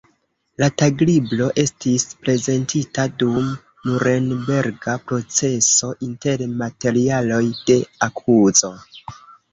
[0.61, 3.51] La taglibro estis prezentita dum
[3.91, 7.77] Nurenberga proceso inter materialoj de
[8.09, 8.77] akuzo.